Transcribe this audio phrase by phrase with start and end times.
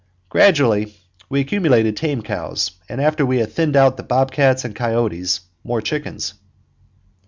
[0.29, 0.95] Gradually
[1.29, 5.79] we accumulated tame cows, and, after we had thinned out the bobcats and coyotes, more
[5.79, 6.33] chickens.